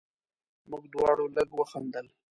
موږ 0.69 0.83
دواړو 0.93 1.25
لږ 1.35 1.49
وخندل. 1.59 2.05